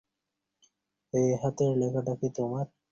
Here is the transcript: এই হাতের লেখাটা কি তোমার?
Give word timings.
এই 1.13 1.29
হাতের 1.41 1.71
লেখাটা 1.77 2.13
কি 2.15 2.27
তোমার? 2.37 2.65